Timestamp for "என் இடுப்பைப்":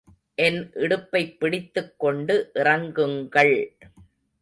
0.35-1.39